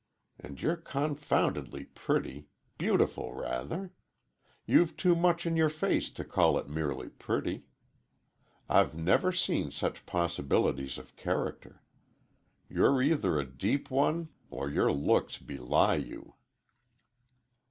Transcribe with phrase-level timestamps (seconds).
[0.39, 3.91] And you're confoundedly pretty—beautiful, rather.
[4.65, 7.65] You've too much in your face to call it merely pretty.
[8.67, 11.83] I've never seen such possibilities of character.
[12.67, 16.33] You're either a deep one or your looks belie you."